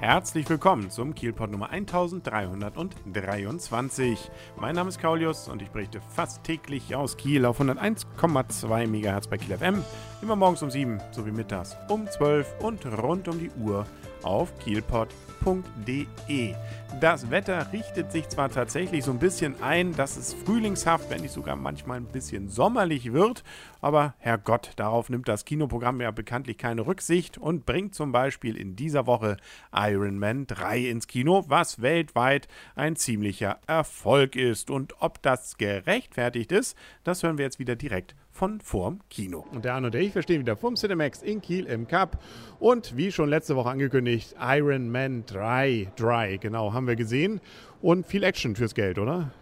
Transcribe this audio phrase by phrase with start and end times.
[0.00, 4.30] Herzlich willkommen zum Kielpot Nummer 1323.
[4.56, 9.36] Mein Name ist Kaulius und ich berichte fast täglich aus Kiel auf 101,2 MHz bei
[9.36, 9.84] Kiel FM.
[10.22, 13.86] Immer morgens um 7 sowie mittags um 12 und rund um die Uhr
[14.22, 16.54] auf kielpot.de.
[17.00, 21.32] Das Wetter richtet sich zwar tatsächlich so ein bisschen ein, dass es frühlingshaft, wenn nicht
[21.32, 23.44] sogar manchmal ein bisschen sommerlich wird,
[23.80, 28.76] aber Herrgott, darauf nimmt das Kinoprogramm ja bekanntlich keine Rücksicht und bringt zum Beispiel in
[28.76, 29.38] dieser Woche
[29.74, 34.70] Iron Man 3 ins Kino, was weltweit ein ziemlicher Erfolg ist.
[34.70, 39.44] Und ob das gerechtfertigt ist, das hören wir jetzt wieder direkt von vorm Kino.
[39.52, 42.22] Und der Arno und ich, wir stehen wieder vorm Cinemax in Kiel im Cup.
[42.58, 47.40] Und wie schon letzte Woche angekündigt, Iron Man 3, 3, genau, haben wir gesehen.
[47.82, 49.32] Und viel Action fürs Geld, oder?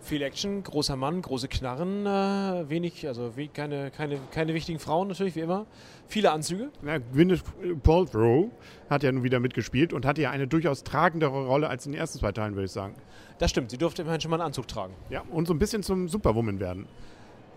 [0.00, 5.08] Viel Action, großer Mann, große Knarren, äh, wenig, also we keine, keine, keine wichtigen Frauen
[5.08, 5.66] natürlich, wie immer.
[6.06, 6.70] Viele Anzüge.
[6.86, 7.42] Ja, Gwyneth
[7.82, 8.50] Paltrow
[8.88, 12.00] hat ja nun wieder mitgespielt und hatte ja eine durchaus tragendere Rolle als in den
[12.00, 12.94] ersten zwei Teilen, würde ich sagen.
[13.38, 14.94] Das stimmt, sie durfte immerhin schon mal einen Anzug tragen.
[15.10, 16.86] Ja, und so ein bisschen zum Superwoman werden.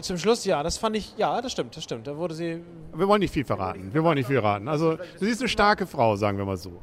[0.00, 2.06] Zum Schluss, ja, das fand ich, ja, das stimmt, das stimmt.
[2.06, 2.60] Da wurde sie.
[2.94, 3.92] Wir wollen nicht viel verraten.
[3.92, 4.68] Wir wollen nicht viel verraten.
[4.68, 6.80] Also, sie ist eine starke Frau, sagen wir mal so.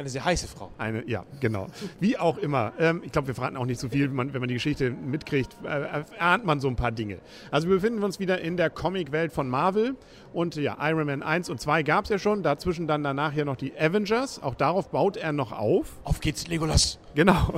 [0.00, 0.70] Eine sehr heiße Frau.
[0.78, 1.66] Eine, ja, genau.
[2.00, 2.72] Wie auch immer.
[2.78, 4.08] Ähm, ich glaube, wir verraten auch nicht so viel.
[4.08, 7.18] Wenn man, wenn man die Geschichte mitkriegt, äh, erahnt man so ein paar Dinge.
[7.50, 9.96] Also wir befinden uns wieder in der Comicwelt von Marvel.
[10.32, 12.42] Und ja, Iron Man 1 und 2 gab es ja schon.
[12.42, 14.42] Dazwischen dann danach ja noch die Avengers.
[14.42, 16.00] Auch darauf baut er noch auf.
[16.04, 16.98] Auf geht's, Legolas.
[17.14, 17.54] Genau.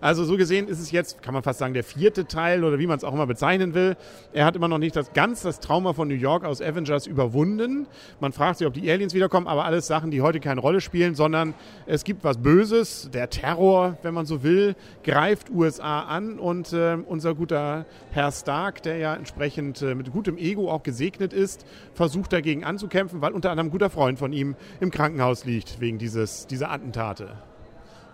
[0.00, 2.86] Also so gesehen ist es jetzt, kann man fast sagen, der vierte Teil oder wie
[2.86, 3.96] man es auch immer bezeichnen will.
[4.32, 7.86] Er hat immer noch nicht das ganz das Trauma von New York aus Avengers überwunden.
[8.20, 11.14] Man fragt sich, ob die Aliens wiederkommen, aber alles Sachen, die heute keine Rolle spielen,
[11.14, 11.54] sondern
[11.86, 13.10] es gibt was Böses.
[13.12, 18.82] Der Terror, wenn man so will, greift USA an und äh, unser guter Herr Stark,
[18.82, 23.50] der ja entsprechend äh, mit gutem Ego auch gesegnet ist, versucht dagegen anzukämpfen, weil unter
[23.50, 27.36] anderem ein guter Freund von ihm im Krankenhaus liegt wegen dieses, dieser Attentate.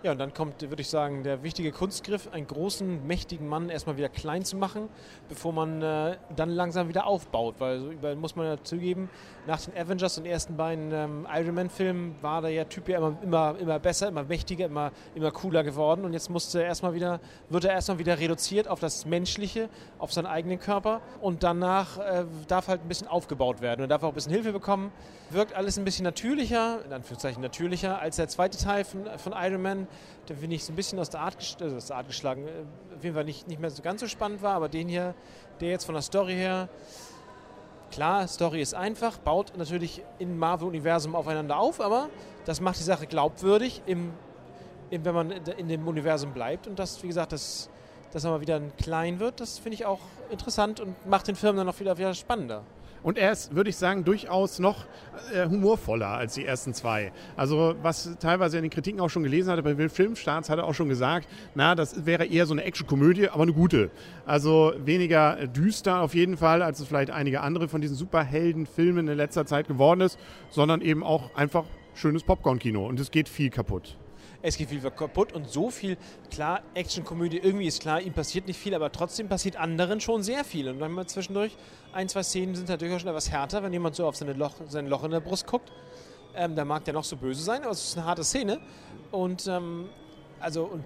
[0.01, 3.97] Ja, und dann kommt, würde ich sagen, der wichtige Kunstgriff, einen großen, mächtigen Mann erstmal
[3.97, 4.87] wieder klein zu machen,
[5.27, 7.55] bevor man äh, dann langsam wieder aufbaut.
[7.59, 9.09] Weil so über, muss man ja zugeben,
[9.45, 13.55] nach den Avengers und ersten beiden ähm, Iron Man-Filmen war der Typ ja immer, immer,
[13.59, 16.05] immer besser, immer mächtiger, immer, immer cooler geworden.
[16.05, 17.19] Und jetzt musste er erstmal wieder,
[17.49, 21.01] wird er erstmal wieder reduziert auf das Menschliche, auf seinen eigenen Körper.
[21.19, 24.53] Und danach äh, darf halt ein bisschen aufgebaut werden und darf auch ein bisschen Hilfe
[24.53, 24.93] bekommen.
[25.29, 29.61] Wirkt alles ein bisschen natürlicher, in Anführungszeichen natürlicher, als der zweite Teil von, von Iron
[29.61, 29.88] Man
[30.27, 32.47] der finde ich so ein bisschen aus der Art, also aus der Art geschlagen.
[32.47, 35.15] Äh, auf jeden Fall nicht, nicht mehr so ganz so spannend war, aber den hier,
[35.59, 36.69] der jetzt von der Story her,
[37.91, 42.09] klar, Story ist einfach, baut natürlich im Marvel-Universum aufeinander auf, aber
[42.45, 44.11] das macht die Sache glaubwürdig, im,
[44.89, 46.67] im, wenn man in dem Universum bleibt.
[46.67, 47.69] Und das, wie gesagt, das,
[48.11, 51.57] dass er mal wieder klein wird, das finde ich auch interessant und macht den Film
[51.57, 52.63] dann noch wieder, wieder spannender.
[53.03, 54.85] Und er ist, würde ich sagen, durchaus noch
[55.33, 57.11] äh, humorvoller als die ersten zwei.
[57.37, 60.73] Also was teilweise in den Kritiken auch schon gelesen hatte, bei Filmstarts hat er auch
[60.73, 63.89] schon gesagt, na, das wäre eher so eine Actionkomödie, aber eine gute.
[64.25, 69.17] Also weniger düster auf jeden Fall, als es vielleicht einige andere von diesen Superheldenfilmen in
[69.17, 72.85] letzter Zeit geworden ist, sondern eben auch einfach schönes Popcorn-Kino.
[72.85, 73.97] Und es geht viel kaputt
[74.41, 75.97] es geht viel kaputt und so viel,
[76.31, 80.43] klar, Actionkomödie, irgendwie ist klar, ihm passiert nicht viel, aber trotzdem passiert anderen schon sehr
[80.45, 80.69] viel.
[80.69, 81.57] Und dann mal zwischendurch,
[81.91, 84.53] ein, zwei Szenen sind da durchaus schon etwas härter, wenn jemand so auf seine Loch,
[84.67, 85.71] sein Loch in der Brust guckt.
[86.35, 88.59] Ähm, da mag der noch so böse sein, aber es ist eine harte Szene.
[89.11, 89.89] Und ähm,
[90.39, 90.85] also, und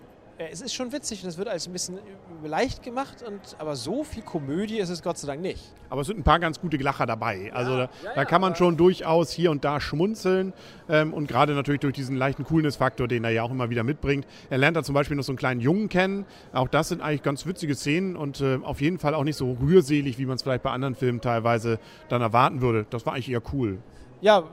[0.52, 2.00] es ist schon witzig und es wird alles ein bisschen
[2.44, 5.62] leicht gemacht, und, aber so viel Komödie ist es Gott sei Dank nicht.
[5.90, 7.52] Aber es sind ein paar ganz gute Lacher dabei.
[7.54, 10.54] Also ja, da, ja, da, kann man schon durchaus hier und da schmunzeln
[10.90, 14.26] ähm, und gerade natürlich durch diesen leichten Coolness-Faktor, den er ja auch immer wieder mitbringt.
[14.50, 16.26] Er lernt da zum Beispiel noch so einen kleinen Jungen kennen.
[16.52, 19.52] Auch das sind eigentlich ganz witzige Szenen und äh, auf jeden Fall auch nicht so
[19.62, 22.86] rührselig, wie man es vielleicht bei anderen Filmen teilweise dann erwarten würde.
[22.90, 23.80] Das war eigentlich eher cool.
[24.22, 24.46] Ja,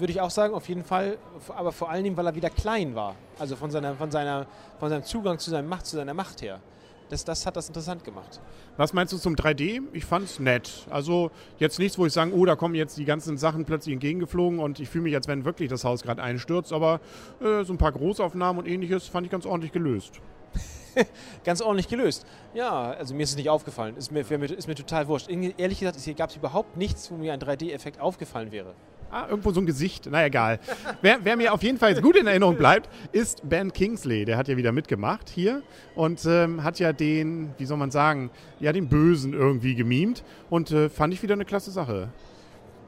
[0.00, 1.18] würde ich auch sagen, auf jeden Fall,
[1.48, 3.14] aber vor allen Dingen, weil er wieder klein war.
[3.38, 4.46] Also von, seiner, von, seiner,
[4.78, 6.60] von seinem Zugang zu seiner Macht, zu seiner Macht her.
[7.10, 8.40] Das, das hat das interessant gemacht.
[8.76, 9.82] Was meinst du zum 3D?
[9.92, 10.86] Ich fand es nett.
[10.90, 14.60] Also jetzt nichts, wo ich sage, oh, da kommen jetzt die ganzen Sachen plötzlich entgegengeflogen
[14.60, 16.72] und ich fühle mich, als wenn wirklich das Haus gerade einstürzt.
[16.72, 17.00] Aber
[17.40, 20.20] äh, so ein paar Großaufnahmen und ähnliches fand ich ganz ordentlich gelöst.
[21.44, 22.24] ganz ordentlich gelöst.
[22.54, 23.96] Ja, also mir ist es nicht aufgefallen.
[23.96, 25.28] Ist mir, ist mir total wurscht.
[25.28, 28.74] Ehrlich gesagt, hier gab es überhaupt nichts, wo mir ein 3D-Effekt aufgefallen wäre.
[29.12, 30.08] Ah, irgendwo so ein Gesicht.
[30.08, 30.60] Na egal.
[31.02, 34.24] wer, wer, mir auf jeden Fall jetzt gut in Erinnerung bleibt, ist Ben Kingsley.
[34.24, 35.62] Der hat ja wieder mitgemacht hier
[35.96, 38.30] und ähm, hat ja den, wie soll man sagen,
[38.60, 42.08] ja den Bösen irgendwie gemimt und äh, fand ich wieder eine klasse Sache.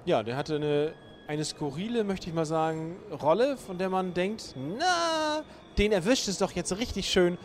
[0.05, 0.93] Ja, der hatte eine,
[1.27, 5.43] eine skurrile, möchte ich mal sagen, Rolle, von der man denkt, na,
[5.77, 7.37] den erwischt es doch jetzt richtig schön.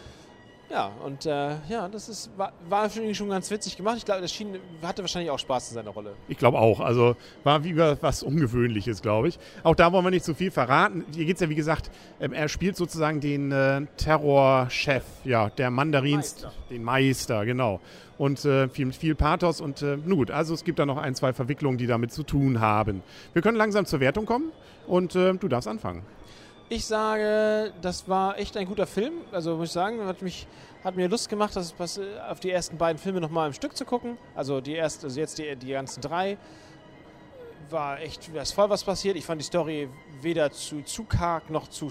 [0.70, 3.96] Ja, und äh, ja, das ist, war, war schon ganz witzig gemacht.
[3.98, 6.14] Ich glaube, das schien, hatte wahrscheinlich auch Spaß in seiner Rolle.
[6.28, 6.82] Ich glaube auch.
[6.82, 7.16] Also
[7.46, 9.40] war wie was Ungewöhnliches, glaube ich.
[9.64, 11.06] Auch da wollen wir nicht zu viel verraten.
[11.16, 15.72] Hier geht es ja, wie gesagt, ähm, er spielt sozusagen den äh, Terrorchef, ja, der
[15.72, 16.54] Mandarins, Meister.
[16.70, 17.80] den Meister, genau.
[18.18, 21.16] Und äh, viel, viel Pathos und äh, nun gut, also es gibt da noch ein,
[21.16, 23.04] zwei Verwicklungen, die damit zu tun haben.
[23.32, 24.52] Wir können langsam zur Wertung kommen
[24.88, 26.02] und äh, du darfst anfangen.
[26.70, 29.22] Ich sage, das war echt ein guter Film.
[29.32, 30.48] Also muss ich sagen, hat, mich,
[30.84, 31.98] hat mir Lust gemacht, das, was,
[32.30, 34.18] auf die ersten beiden Filme nochmal im Stück zu gucken.
[34.36, 36.38] Also die erst, also jetzt die, die ganzen drei.
[37.70, 39.16] War echt, da ist voll was passiert.
[39.16, 39.88] Ich fand die Story
[40.22, 41.90] weder zu, zu karg noch zu,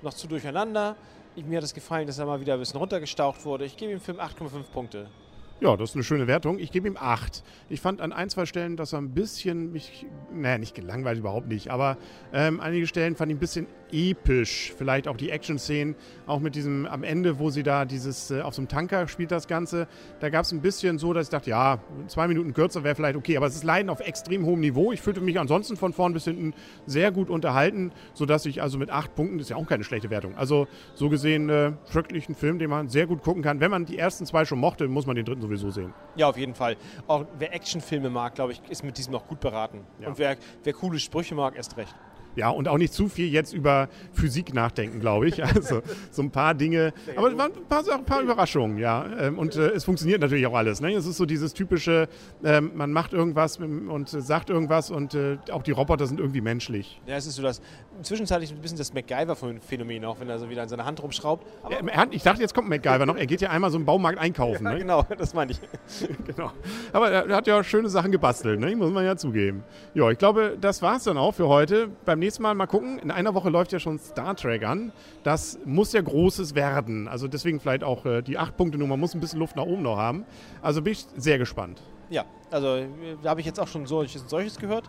[0.00, 0.96] noch zu durcheinander.
[1.34, 3.66] Ich, mir hat es gefallen, dass er mal wieder ein bisschen runtergestaucht wurde.
[3.66, 5.10] Ich gebe dem Film 8,5 Punkte.
[5.58, 6.58] Ja, das ist eine schöne Wertung.
[6.58, 7.42] Ich gebe ihm 8.
[7.70, 11.48] Ich fand an ein, zwei Stellen, dass er ein bisschen mich, naja, nicht gelangweilt, überhaupt
[11.48, 11.96] nicht, aber
[12.34, 14.72] ähm, einige Stellen fand ich ein bisschen episch.
[14.76, 15.94] Vielleicht auch die Action-Szenen,
[16.26, 19.30] auch mit diesem am Ende, wo sie da dieses, äh, auf so einem Tanker spielt
[19.30, 19.86] das Ganze.
[20.20, 21.78] Da gab es ein bisschen so, dass ich dachte, ja,
[22.08, 24.92] zwei Minuten kürzer wäre vielleicht okay, aber es ist Leiden auf extrem hohem Niveau.
[24.92, 26.54] Ich fühlte mich ansonsten von vorn bis hinten
[26.86, 30.10] sehr gut unterhalten, sodass ich also mit 8 Punkten, das ist ja auch keine schlechte
[30.10, 30.36] Wertung.
[30.36, 33.60] Also so gesehen, äh, wirklich ein Film, den man sehr gut gucken kann.
[33.60, 35.92] Wenn man die ersten zwei schon mochte, muss man den dritten sowieso sehen.
[36.16, 36.76] Ja, auf jeden Fall.
[37.06, 39.80] Auch wer Actionfilme mag, glaube ich, ist mit diesem noch gut beraten.
[40.00, 40.08] Ja.
[40.08, 41.94] Und wer, wer coole Sprüche mag, erst recht.
[42.36, 45.42] Ja, und auch nicht zu viel jetzt über Physik nachdenken, glaube ich.
[45.56, 45.80] Also
[46.10, 46.92] so ein paar Dinge.
[47.16, 49.06] Aber es waren ein paar, ein paar Überraschungen, ja.
[49.18, 50.80] Ähm, Und äh, es funktioniert natürlich auch alles.
[50.80, 50.92] Ne?
[50.92, 52.08] Es ist so dieses typische,
[52.44, 56.42] ähm, man macht irgendwas und äh, sagt irgendwas und äh, auch die Roboter sind irgendwie
[56.42, 57.00] menschlich.
[57.06, 57.62] Ja, es ist so das,
[58.02, 61.46] zwischenzeitlich ein bisschen das MacGyver-Phänomen auch, wenn er so wieder in seiner Hand rumschraubt.
[61.92, 63.16] Hat, ich dachte, jetzt kommt MacGyver noch.
[63.16, 64.64] Er geht ja einmal so im Baumarkt einkaufen.
[64.64, 64.78] ja, ne?
[64.80, 65.60] genau, das meine ich.
[66.26, 66.52] genau.
[66.92, 68.74] Aber er, hat ja schöne Sachen gebastelt, ne?
[68.76, 69.64] muss man ja zugeben.
[69.94, 71.88] Ja, ich glaube, das war's dann auch für heute.
[72.04, 72.98] Beim nächsten Mal mal gucken.
[72.98, 74.92] In einer Woche läuft ja schon Star Trek an.
[75.22, 77.08] Das muss ja Großes werden.
[77.08, 80.24] Also deswegen vielleicht auch äh, die 8-Punkte-Nummer muss ein bisschen Luft nach oben noch haben.
[80.60, 81.80] Also bin ich sehr gespannt.
[82.10, 82.88] Ja, also äh,
[83.22, 84.84] da habe ich jetzt auch schon solches und solches gehört.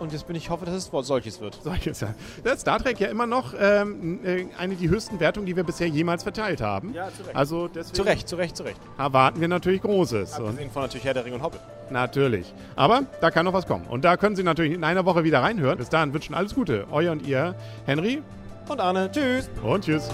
[0.00, 1.58] Und jetzt bin ich hoffe, dass es wohl solches wird.
[1.62, 2.14] Solches, ja.
[2.42, 5.64] Das ist Star Trek ja immer noch ähm, äh, eine der höchsten Wertungen, die wir
[5.64, 6.92] bisher jemals verteilt haben.
[6.94, 7.36] Ja, zu Recht.
[7.36, 8.80] Also deswegen Zu Recht, zu Recht, zu Recht.
[8.98, 10.38] erwarten wir natürlich Großes.
[10.38, 11.60] Und Abgesehen von natürlich Herr der Ring und Hobbit.
[11.90, 12.52] Natürlich.
[12.76, 13.86] Aber da kann noch was kommen.
[13.88, 15.78] Und da können Sie natürlich in einer Woche wieder reinhören.
[15.78, 16.86] Bis dahin wünschen alles Gute.
[16.90, 17.54] Euer und ihr,
[17.86, 18.22] Henry
[18.68, 19.48] Und Arne, tschüss.
[19.62, 20.08] und tschüss.